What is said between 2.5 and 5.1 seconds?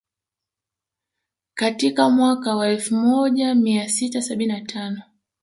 wa elfu moja mia sita sabini na tano